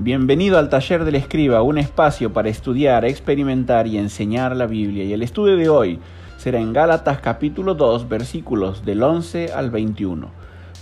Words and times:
Bienvenido 0.00 0.58
al 0.60 0.68
Taller 0.68 1.04
del 1.04 1.16
Escriba, 1.16 1.60
un 1.62 1.76
espacio 1.76 2.32
para 2.32 2.48
estudiar, 2.48 3.04
experimentar 3.04 3.88
y 3.88 3.98
enseñar 3.98 4.54
la 4.54 4.66
Biblia. 4.66 5.02
Y 5.02 5.12
el 5.12 5.24
estudio 5.24 5.56
de 5.56 5.68
hoy 5.68 5.98
será 6.36 6.60
en 6.60 6.72
Gálatas 6.72 7.18
capítulo 7.20 7.74
2, 7.74 8.08
versículos 8.08 8.84
del 8.84 9.02
11 9.02 9.52
al 9.52 9.72
21. 9.72 10.30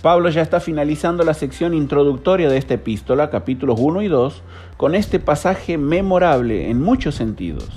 Pablo 0.03 0.29
ya 0.29 0.43
está 0.43 0.59
finalizando 0.59 1.23
la 1.23 1.33
sección 1.33 1.73
introductoria 1.73 2.47
de 2.47 2.57
esta 2.57 2.75
epístola, 2.75 3.31
capítulos 3.31 3.79
1 3.79 4.03
y 4.03 4.07
2, 4.07 4.43
con 4.77 4.93
este 4.93 5.19
pasaje 5.19 5.79
memorable 5.79 6.69
en 6.69 6.79
muchos 6.79 7.15
sentidos. 7.15 7.67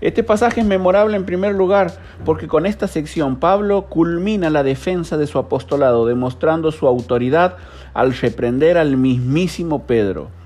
Este 0.00 0.24
pasaje 0.24 0.60
es 0.60 0.66
memorable 0.66 1.16
en 1.16 1.24
primer 1.24 1.54
lugar 1.54 1.92
porque 2.24 2.48
con 2.48 2.66
esta 2.66 2.88
sección 2.88 3.36
Pablo 3.36 3.82
culmina 3.82 4.50
la 4.50 4.64
defensa 4.64 5.16
de 5.16 5.28
su 5.28 5.38
apostolado, 5.38 6.04
demostrando 6.04 6.72
su 6.72 6.88
autoridad 6.88 7.58
al 7.94 8.12
reprender 8.12 8.76
al 8.76 8.96
mismísimo 8.96 9.86
Pedro. 9.86 10.39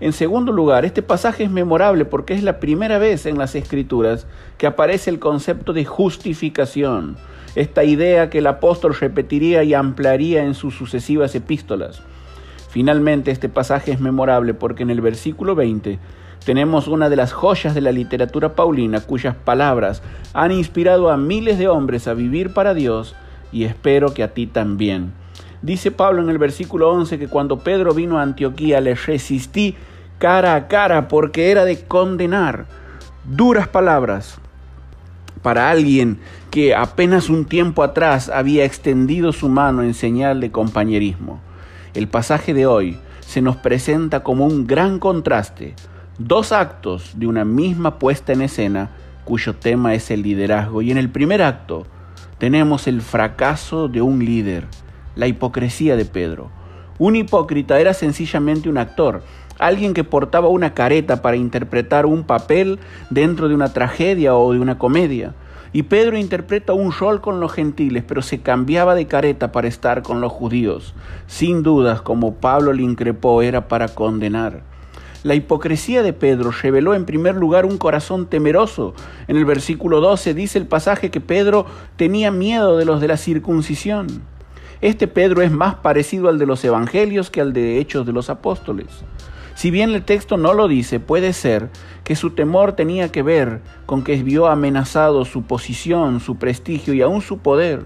En 0.00 0.14
segundo 0.14 0.50
lugar, 0.50 0.86
este 0.86 1.02
pasaje 1.02 1.44
es 1.44 1.50
memorable 1.50 2.06
porque 2.06 2.32
es 2.32 2.42
la 2.42 2.58
primera 2.58 2.98
vez 2.98 3.26
en 3.26 3.36
las 3.36 3.54
Escrituras 3.54 4.26
que 4.56 4.66
aparece 4.66 5.10
el 5.10 5.18
concepto 5.18 5.74
de 5.74 5.84
justificación, 5.84 7.18
esta 7.54 7.84
idea 7.84 8.30
que 8.30 8.38
el 8.38 8.46
apóstol 8.46 8.96
repetiría 8.98 9.62
y 9.62 9.74
ampliaría 9.74 10.42
en 10.42 10.54
sus 10.54 10.74
sucesivas 10.74 11.34
epístolas. 11.34 12.02
Finalmente, 12.70 13.30
este 13.30 13.50
pasaje 13.50 13.92
es 13.92 14.00
memorable 14.00 14.54
porque 14.54 14.84
en 14.84 14.90
el 14.90 15.02
versículo 15.02 15.54
20 15.54 15.98
tenemos 16.46 16.88
una 16.88 17.10
de 17.10 17.16
las 17.16 17.32
joyas 17.32 17.74
de 17.74 17.82
la 17.82 17.92
literatura 17.92 18.54
paulina 18.54 19.00
cuyas 19.00 19.34
palabras 19.34 20.02
han 20.32 20.52
inspirado 20.52 21.10
a 21.10 21.18
miles 21.18 21.58
de 21.58 21.68
hombres 21.68 22.08
a 22.08 22.14
vivir 22.14 22.54
para 22.54 22.72
Dios 22.72 23.14
y 23.52 23.64
espero 23.64 24.14
que 24.14 24.22
a 24.22 24.32
ti 24.32 24.46
también. 24.46 25.19
Dice 25.62 25.90
Pablo 25.90 26.22
en 26.22 26.30
el 26.30 26.38
versículo 26.38 26.90
11 26.90 27.18
que 27.18 27.28
cuando 27.28 27.58
Pedro 27.58 27.92
vino 27.92 28.18
a 28.18 28.22
Antioquía 28.22 28.80
le 28.80 28.94
resistí 28.94 29.76
cara 30.18 30.54
a 30.54 30.68
cara 30.68 31.08
porque 31.08 31.50
era 31.50 31.64
de 31.64 31.82
condenar. 31.84 32.64
Duras 33.24 33.68
palabras 33.68 34.38
para 35.42 35.70
alguien 35.70 36.18
que 36.50 36.74
apenas 36.74 37.28
un 37.28 37.44
tiempo 37.44 37.82
atrás 37.82 38.30
había 38.30 38.64
extendido 38.64 39.32
su 39.32 39.48
mano 39.48 39.82
en 39.82 39.92
señal 39.92 40.40
de 40.40 40.50
compañerismo. 40.50 41.40
El 41.92 42.08
pasaje 42.08 42.54
de 42.54 42.66
hoy 42.66 42.98
se 43.20 43.42
nos 43.42 43.56
presenta 43.56 44.22
como 44.22 44.46
un 44.46 44.66
gran 44.66 44.98
contraste, 44.98 45.74
dos 46.18 46.52
actos 46.52 47.12
de 47.16 47.26
una 47.26 47.44
misma 47.44 47.98
puesta 47.98 48.32
en 48.32 48.42
escena 48.42 48.90
cuyo 49.24 49.54
tema 49.54 49.94
es 49.94 50.10
el 50.10 50.22
liderazgo. 50.22 50.80
Y 50.82 50.90
en 50.90 50.98
el 50.98 51.10
primer 51.10 51.42
acto 51.42 51.86
tenemos 52.38 52.86
el 52.86 53.02
fracaso 53.02 53.88
de 53.88 54.00
un 54.00 54.24
líder 54.24 54.66
la 55.20 55.26
hipocresía 55.26 55.96
de 55.96 56.06
Pedro. 56.06 56.50
Un 56.98 57.14
hipócrita 57.14 57.78
era 57.78 57.92
sencillamente 57.92 58.70
un 58.70 58.78
actor, 58.78 59.22
alguien 59.58 59.92
que 59.92 60.02
portaba 60.02 60.48
una 60.48 60.72
careta 60.72 61.20
para 61.20 61.36
interpretar 61.36 62.06
un 62.06 62.24
papel 62.24 62.78
dentro 63.10 63.46
de 63.46 63.54
una 63.54 63.70
tragedia 63.74 64.34
o 64.34 64.50
de 64.54 64.60
una 64.60 64.78
comedia. 64.78 65.34
Y 65.74 65.82
Pedro 65.82 66.16
interpreta 66.16 66.72
un 66.72 66.90
rol 66.90 67.20
con 67.20 67.38
los 67.38 67.52
gentiles, 67.52 68.02
pero 68.08 68.22
se 68.22 68.40
cambiaba 68.40 68.94
de 68.94 69.06
careta 69.06 69.52
para 69.52 69.68
estar 69.68 70.00
con 70.00 70.22
los 70.22 70.32
judíos. 70.32 70.94
Sin 71.26 71.62
dudas, 71.62 72.00
como 72.00 72.36
Pablo 72.36 72.72
le 72.72 72.82
increpó, 72.82 73.42
era 73.42 73.68
para 73.68 73.88
condenar. 73.88 74.62
La 75.22 75.34
hipocresía 75.34 76.02
de 76.02 76.14
Pedro 76.14 76.50
reveló 76.50 76.94
en 76.94 77.04
primer 77.04 77.34
lugar 77.34 77.66
un 77.66 77.76
corazón 77.76 78.26
temeroso. 78.26 78.94
En 79.28 79.36
el 79.36 79.44
versículo 79.44 80.00
12 80.00 80.32
dice 80.32 80.58
el 80.58 80.66
pasaje 80.66 81.10
que 81.10 81.20
Pedro 81.20 81.66
tenía 81.96 82.30
miedo 82.30 82.78
de 82.78 82.86
los 82.86 83.02
de 83.02 83.08
la 83.08 83.18
circuncisión. 83.18 84.22
Este 84.82 85.06
Pedro 85.06 85.42
es 85.42 85.52
más 85.52 85.74
parecido 85.74 86.30
al 86.30 86.38
de 86.38 86.46
los 86.46 86.64
evangelios 86.64 87.28
que 87.28 87.42
al 87.42 87.52
de 87.52 87.78
Hechos 87.78 88.06
de 88.06 88.14
los 88.14 88.30
Apóstoles. 88.30 88.86
Si 89.54 89.70
bien 89.70 89.90
el 89.90 90.02
texto 90.04 90.38
no 90.38 90.54
lo 90.54 90.68
dice, 90.68 91.00
puede 91.00 91.34
ser 91.34 91.68
que 92.02 92.16
su 92.16 92.30
temor 92.30 92.72
tenía 92.72 93.12
que 93.12 93.22
ver 93.22 93.60
con 93.84 94.02
que 94.02 94.22
vio 94.22 94.46
amenazado 94.46 95.26
su 95.26 95.42
posición, 95.42 96.20
su 96.20 96.36
prestigio 96.36 96.94
y 96.94 97.02
aún 97.02 97.20
su 97.20 97.40
poder. 97.40 97.84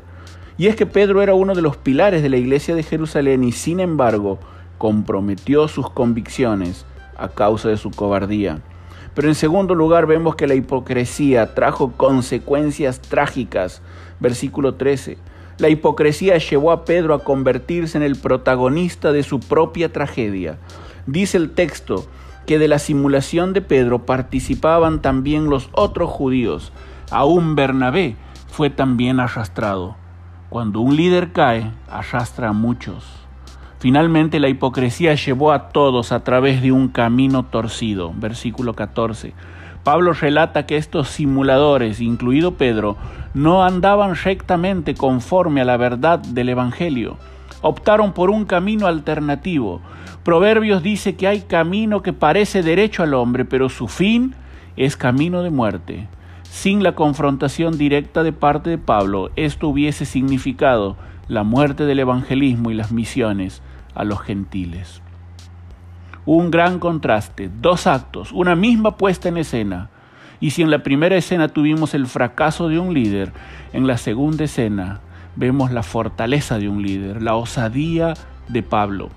Y 0.57 0.69
es 0.69 0.77
que 0.77 0.87
Pedro 0.87 1.21
era 1.21 1.35
uno 1.35 1.57
de 1.57 1.63
los 1.63 1.77
pilares 1.77 2.23
de 2.23 2.29
la 2.29 2.37
iglesia 2.37 2.77
de 2.77 2.85
Jerusalén 2.85 3.43
y 3.43 3.51
sin 3.51 3.81
embargo 3.81 4.39
comprometió 4.79 5.67
sus 5.67 5.91
convicciones 5.91 6.87
a 7.17 7.27
causa 7.27 7.71
de 7.71 7.77
su 7.77 7.91
cobardía. 7.91 8.61
Pero 9.15 9.27
en 9.27 9.35
segundo 9.35 9.75
lugar 9.75 10.07
vemos 10.07 10.37
que 10.37 10.47
la 10.47 10.55
hipocresía 10.55 11.55
trajo 11.55 11.91
consecuencias 11.97 13.01
trágicas. 13.01 13.83
Versículo 14.21 14.75
13. 14.75 15.19
La 15.59 15.69
hipocresía 15.69 16.39
llevó 16.39 16.73
a 16.73 16.85
Pedro 16.85 17.15
a 17.15 17.23
convertirse 17.23 17.97
en 17.97 18.03
el 18.03 18.17
protagonista 18.17 19.13
de 19.13 19.23
su 19.23 19.39
propia 19.39 19.93
tragedia. 19.93 20.59
Dice 21.07 21.37
el 21.37 21.51
texto 21.51 22.07
que 22.47 22.59
de 22.59 22.67
la 22.67 22.79
simulación 22.79 23.53
de 23.53 23.61
Pedro 23.61 24.05
participaban 24.05 25.01
también 25.01 25.49
los 25.49 25.71
otros 25.73 26.11
judíos. 26.11 26.73
Aún 27.11 27.55
Bernabé 27.55 28.17
fue 28.49 28.69
también 28.69 29.21
arrastrado. 29.21 29.97
Cuando 30.51 30.81
un 30.81 30.97
líder 30.97 31.33
cae, 31.33 31.71
arrastra 31.89 32.49
a 32.49 32.53
muchos. 32.53 33.05
Finalmente 33.79 34.41
la 34.41 34.49
hipocresía 34.49 35.15
llevó 35.15 35.53
a 35.53 35.69
todos 35.69 36.11
a 36.11 36.25
través 36.25 36.63
de 36.63 36.73
un 36.73 36.89
camino 36.89 37.45
torcido. 37.45 38.13
Versículo 38.17 38.75
14. 38.75 39.35
Pablo 39.85 40.15
relata 40.15 40.65
que 40.65 40.79
estos 40.79 41.09
simuladores, 41.09 42.01
incluido 42.01 42.55
Pedro, 42.55 42.97
no 43.35 43.65
andaban 43.65 44.15
rectamente 44.15 44.95
conforme 44.95 45.61
a 45.61 45.67
la 45.67 45.77
verdad 45.77 46.21
del 46.21 46.49
Evangelio. 46.49 47.19
Optaron 47.61 48.15
por 48.15 48.31
un 48.31 48.47
camino 48.47 48.87
alternativo. 48.87 49.83
Proverbios 50.23 50.83
dice 50.83 51.17
que 51.17 51.29
hay 51.29 51.43
camino 51.43 52.03
que 52.03 52.15
parece 52.15 52.63
derecho 52.63 53.03
al 53.03 53.13
hombre, 53.13 53.45
pero 53.45 53.69
su 53.69 53.87
fin 53.87 54.35
es 54.77 54.97
camino 54.97 55.43
de 55.43 55.51
muerte. 55.51 56.09
Sin 56.45 56.83
la 56.83 56.95
confrontación 56.95 57.77
directa 57.77 58.23
de 58.23 58.33
parte 58.33 58.71
de 58.71 58.79
Pablo, 58.79 59.31
esto 59.37 59.69
hubiese 59.69 60.07
significado 60.07 60.97
la 61.29 61.43
muerte 61.43 61.85
del 61.85 61.99
evangelismo 61.99 62.71
y 62.71 62.75
las 62.75 62.91
misiones 62.91 63.61
a 63.95 64.05
los 64.05 64.21
gentiles 64.21 65.04
un 66.27 66.51
gran 66.51 66.79
contraste, 66.79 67.51
dos 67.61 67.87
actos, 67.87 68.33
una 68.33 68.57
misma 68.57 68.97
puesta 68.97 69.29
en 69.29 69.37
escena. 69.37 69.91
Y 70.41 70.51
si 70.51 70.63
en 70.63 70.71
la 70.71 70.83
primera 70.83 71.17
escena 71.17 71.49
tuvimos 71.49 71.95
el 71.95 72.07
fracaso 72.07 72.69
de 72.69 72.79
un 72.79 72.95
líder, 72.95 73.33
en 73.73 73.87
la 73.87 73.97
segunda 73.97 74.45
escena 74.45 75.01
vemos 75.37 75.73
la 75.73 75.83
fortaleza 75.83 76.59
de 76.59 76.69
un 76.69 76.83
líder, 76.83 77.23
la 77.23 77.35
osadía 77.35 78.15
de 78.49 78.63
Pablo. 78.63 79.11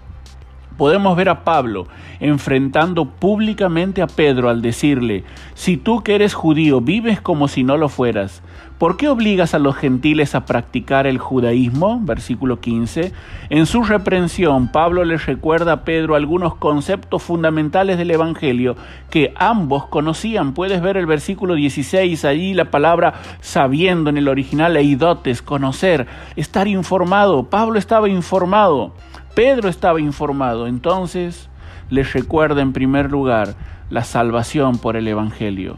Podemos 0.78 1.18
ver 1.18 1.30
a 1.30 1.44
Pablo 1.44 1.88
enfrentando 2.20 3.06
públicamente 3.06 4.02
a 4.02 4.08
Pedro 4.08 4.50
al 4.50 4.62
decirle, 4.62 5.24
si 5.54 5.78
tú 5.78 6.04
que 6.04 6.16
eres 6.16 6.34
judío 6.34 6.82
vives 6.82 7.20
como 7.20 7.48
si 7.48 7.64
no 7.64 7.78
lo 7.78 7.90
fueras, 7.90 8.42
¿Por 8.78 8.96
qué 8.96 9.10
obligas 9.10 9.56
a 9.56 9.60
los 9.60 9.76
gentiles 9.76 10.36
a 10.36 10.46
practicar 10.46 11.08
el 11.08 11.18
judaísmo? 11.18 12.00
Versículo 12.04 12.60
15. 12.60 13.12
En 13.50 13.66
su 13.66 13.82
reprensión, 13.82 14.72
Pablo 14.72 15.04
les 15.04 15.26
recuerda 15.26 15.72
a 15.72 15.84
Pedro 15.84 16.14
algunos 16.14 16.54
conceptos 16.54 17.24
fundamentales 17.24 17.98
del 17.98 18.12
Evangelio 18.12 18.76
que 19.10 19.34
ambos 19.36 19.88
conocían. 19.88 20.54
Puedes 20.54 20.80
ver 20.80 20.96
el 20.96 21.08
versículo 21.08 21.56
16, 21.56 22.24
allí 22.24 22.54
la 22.54 22.66
palabra 22.66 23.16
sabiendo 23.42 24.12
en 24.12 24.18
el 24.18 24.28
original, 24.28 24.78
eidotes, 24.78 25.42
conocer, 25.42 26.06
estar 26.36 26.68
informado. 26.68 27.46
Pablo 27.50 27.80
estaba 27.80 28.10
informado, 28.10 28.94
Pedro 29.38 29.70
estaba 29.70 30.02
informado. 30.02 30.66
Entonces 30.66 31.48
les 31.92 32.12
recuerda 32.12 32.64
en 32.64 32.74
primer 32.74 33.12
lugar 33.12 33.54
la 33.92 34.04
salvación 34.04 34.80
por 34.80 34.98
el 34.98 35.08
Evangelio. 35.08 35.78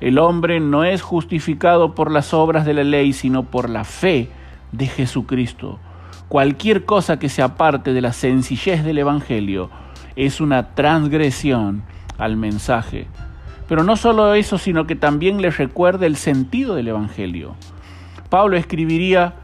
El 0.00 0.16
hombre 0.16 0.60
no 0.60 0.84
es 0.84 1.02
justificado 1.02 1.96
por 1.96 2.12
las 2.12 2.32
obras 2.32 2.64
de 2.64 2.72
la 2.72 2.84
ley, 2.84 3.12
sino 3.12 3.42
por 3.42 3.68
la 3.68 3.82
fe 3.82 4.28
de 4.70 4.86
Jesucristo. 4.86 5.80
Cualquier 6.28 6.84
cosa 6.84 7.18
que 7.18 7.28
se 7.28 7.42
aparte 7.42 7.92
de 7.92 8.00
la 8.00 8.12
sencillez 8.12 8.84
del 8.84 8.98
Evangelio 8.98 9.70
es 10.14 10.40
una 10.40 10.76
transgresión 10.76 11.82
al 12.16 12.36
mensaje. 12.36 13.08
Pero 13.66 13.82
no 13.82 13.96
solo 13.96 14.34
eso, 14.34 14.56
sino 14.56 14.86
que 14.86 14.94
también 14.94 15.42
le 15.42 15.50
recuerda 15.50 16.06
el 16.06 16.14
sentido 16.14 16.76
del 16.76 16.86
Evangelio. 16.86 17.56
Pablo 18.28 18.56
escribiría, 18.56 19.34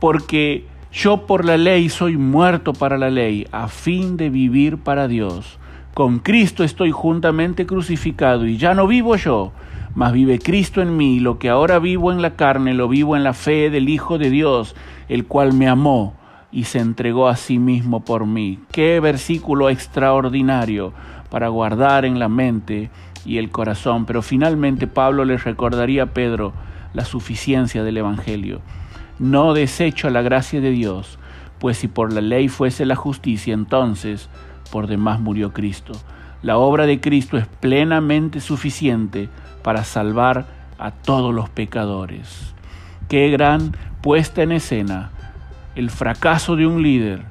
porque 0.00 0.71
yo 0.92 1.26
por 1.26 1.44
la 1.44 1.56
ley 1.56 1.88
soy 1.88 2.16
muerto 2.16 2.72
para 2.72 2.98
la 2.98 3.10
ley, 3.10 3.46
a 3.50 3.68
fin 3.68 4.16
de 4.16 4.30
vivir 4.30 4.78
para 4.78 5.08
Dios. 5.08 5.58
Con 5.94 6.18
Cristo 6.18 6.64
estoy 6.64 6.90
juntamente 6.90 7.66
crucificado 7.66 8.46
y 8.46 8.58
ya 8.58 8.74
no 8.74 8.86
vivo 8.86 9.16
yo, 9.16 9.52
mas 9.94 10.12
vive 10.12 10.38
Cristo 10.38 10.82
en 10.82 10.96
mí, 10.96 11.18
lo 11.18 11.38
que 11.38 11.48
ahora 11.48 11.78
vivo 11.78 12.12
en 12.12 12.20
la 12.20 12.36
carne, 12.36 12.74
lo 12.74 12.88
vivo 12.88 13.16
en 13.16 13.24
la 13.24 13.32
fe 13.32 13.70
del 13.70 13.88
Hijo 13.88 14.18
de 14.18 14.30
Dios, 14.30 14.76
el 15.08 15.26
cual 15.26 15.52
me 15.52 15.68
amó 15.68 16.14
y 16.52 16.64
se 16.64 16.78
entregó 16.78 17.28
a 17.28 17.36
sí 17.36 17.58
mismo 17.58 18.04
por 18.04 18.26
mí. 18.26 18.58
Qué 18.70 19.00
versículo 19.00 19.70
extraordinario 19.70 20.92
para 21.30 21.48
guardar 21.48 22.04
en 22.04 22.18
la 22.18 22.28
mente 22.28 22.90
y 23.24 23.38
el 23.38 23.50
corazón. 23.50 24.04
Pero 24.04 24.20
finalmente 24.20 24.86
Pablo 24.86 25.24
le 25.24 25.38
recordaría 25.38 26.02
a 26.04 26.06
Pedro 26.06 26.52
la 26.92 27.06
suficiencia 27.06 27.82
del 27.82 27.96
Evangelio. 27.96 28.60
No 29.18 29.54
desecho 29.54 30.10
la 30.10 30.22
gracia 30.22 30.60
de 30.60 30.70
Dios, 30.70 31.18
pues 31.58 31.78
si 31.78 31.88
por 31.88 32.12
la 32.12 32.20
ley 32.20 32.48
fuese 32.48 32.86
la 32.86 32.96
justicia, 32.96 33.54
entonces 33.54 34.28
por 34.70 34.86
demás 34.86 35.20
murió 35.20 35.52
Cristo. 35.52 35.92
la 36.42 36.56
obra 36.56 36.86
de 36.86 37.00
Cristo 37.00 37.38
es 37.38 37.46
plenamente 37.46 38.40
suficiente 38.40 39.28
para 39.62 39.84
salvar 39.84 40.46
a 40.78 40.90
todos 40.90 41.32
los 41.32 41.48
pecadores. 41.48 42.52
Qué 43.08 43.30
gran 43.30 43.76
puesta 44.00 44.42
en 44.42 44.50
escena 44.50 45.12
el 45.76 45.90
fracaso 45.90 46.56
de 46.56 46.66
un 46.66 46.82
líder, 46.82 47.22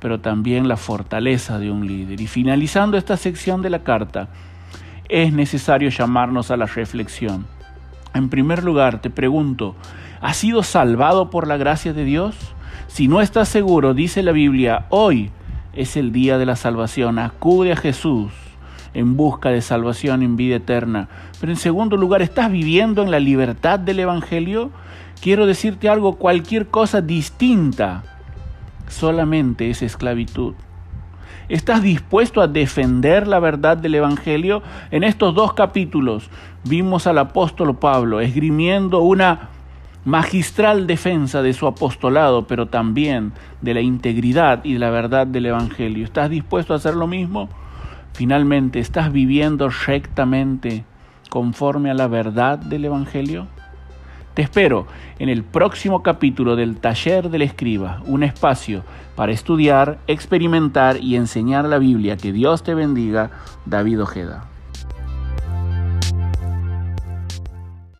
pero 0.00 0.20
también 0.20 0.68
la 0.68 0.76
fortaleza 0.76 1.58
de 1.58 1.70
un 1.70 1.86
líder. 1.86 2.20
Y 2.20 2.26
finalizando 2.26 2.96
esta 2.96 3.16
sección 3.16 3.62
de 3.62 3.70
la 3.70 3.80
carta, 3.80 4.28
es 5.08 5.32
necesario 5.32 5.90
llamarnos 5.90 6.50
a 6.50 6.56
la 6.56 6.66
reflexión. 6.66 7.46
En 8.14 8.28
primer 8.28 8.62
lugar, 8.62 9.00
te 9.00 9.10
pregunto, 9.10 9.74
¿has 10.20 10.36
sido 10.36 10.62
salvado 10.62 11.30
por 11.30 11.46
la 11.46 11.56
gracia 11.56 11.92
de 11.92 12.04
Dios? 12.04 12.36
Si 12.88 13.08
no 13.08 13.20
estás 13.20 13.48
seguro, 13.48 13.94
dice 13.94 14.22
la 14.22 14.32
Biblia, 14.32 14.86
hoy 14.90 15.30
es 15.72 15.96
el 15.96 16.12
día 16.12 16.36
de 16.36 16.46
la 16.46 16.56
salvación. 16.56 17.18
Acude 17.18 17.72
a 17.72 17.76
Jesús 17.76 18.30
en 18.94 19.16
busca 19.16 19.48
de 19.48 19.62
salvación 19.62 20.22
en 20.22 20.36
vida 20.36 20.56
eterna. 20.56 21.08
Pero 21.40 21.52
en 21.52 21.58
segundo 21.58 21.96
lugar, 21.96 22.22
¿estás 22.22 22.52
viviendo 22.52 23.02
en 23.02 23.10
la 23.10 23.20
libertad 23.20 23.78
del 23.78 24.00
Evangelio? 24.00 24.70
Quiero 25.22 25.46
decirte 25.46 25.88
algo, 25.88 26.16
cualquier 26.16 26.66
cosa 26.66 27.00
distinta 27.00 28.02
solamente 28.88 29.70
es 29.70 29.82
esclavitud. 29.82 30.54
¿Estás 31.48 31.82
dispuesto 31.82 32.40
a 32.40 32.48
defender 32.48 33.26
la 33.26 33.38
verdad 33.40 33.76
del 33.76 33.94
Evangelio? 33.94 34.62
En 34.90 35.04
estos 35.04 35.34
dos 35.34 35.54
capítulos 35.54 36.30
vimos 36.64 37.06
al 37.06 37.18
apóstol 37.18 37.76
Pablo 37.76 38.20
esgrimiendo 38.20 39.00
una 39.00 39.50
magistral 40.04 40.86
defensa 40.86 41.42
de 41.42 41.52
su 41.52 41.66
apostolado, 41.66 42.46
pero 42.46 42.66
también 42.66 43.32
de 43.60 43.74
la 43.74 43.80
integridad 43.80 44.64
y 44.64 44.74
de 44.74 44.78
la 44.78 44.90
verdad 44.90 45.26
del 45.26 45.46
Evangelio. 45.46 46.04
¿Estás 46.04 46.30
dispuesto 46.30 46.72
a 46.72 46.76
hacer 46.76 46.94
lo 46.94 47.06
mismo? 47.06 47.48
Finalmente, 48.12 48.78
¿estás 48.78 49.12
viviendo 49.12 49.68
rectamente 49.86 50.84
conforme 51.30 51.90
a 51.90 51.94
la 51.94 52.08
verdad 52.08 52.58
del 52.58 52.84
Evangelio? 52.84 53.46
Te 54.34 54.40
espero 54.40 54.86
en 55.18 55.28
el 55.28 55.44
próximo 55.44 56.02
capítulo 56.02 56.56
del 56.56 56.78
Taller 56.78 57.28
del 57.28 57.42
Escriba, 57.42 58.02
un 58.06 58.22
espacio 58.22 58.82
para 59.14 59.32
estudiar, 59.32 59.98
experimentar 60.06 60.96
y 60.96 61.16
enseñar 61.16 61.66
la 61.66 61.76
Biblia. 61.76 62.16
Que 62.16 62.32
Dios 62.32 62.62
te 62.62 62.74
bendiga, 62.74 63.30
David 63.66 64.00
Ojeda. 64.00 64.51